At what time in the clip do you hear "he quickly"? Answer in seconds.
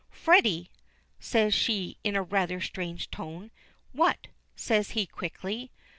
4.97-5.69